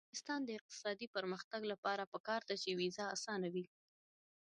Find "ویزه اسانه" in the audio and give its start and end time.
2.79-3.47